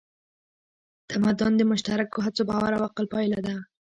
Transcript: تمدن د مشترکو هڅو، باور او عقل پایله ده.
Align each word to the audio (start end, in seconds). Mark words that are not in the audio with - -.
تمدن 1.11 1.51
د 1.57 1.61
مشترکو 1.71 2.17
هڅو، 2.25 2.41
باور 2.49 2.71
او 2.77 2.81
عقل 2.89 3.05
پایله 3.13 3.39
ده. 3.45 3.55